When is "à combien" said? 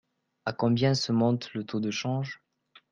0.45-0.95